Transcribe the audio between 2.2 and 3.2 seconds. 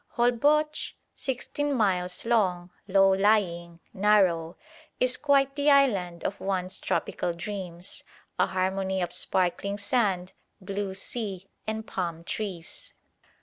long, low